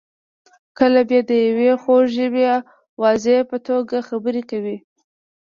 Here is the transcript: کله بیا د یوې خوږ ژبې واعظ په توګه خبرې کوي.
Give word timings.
کله 0.77 1.01
بیا 1.09 1.21
د 1.29 1.31
یوې 1.47 1.71
خوږ 1.81 2.05
ژبې 2.17 2.45
واعظ 3.01 3.25
په 3.49 3.57
توګه 3.67 3.97
خبرې 4.09 4.43
کوي. 4.49 4.77